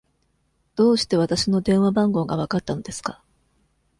[0.73, 3.23] どうしてわたしの電話番号がわかったのですか。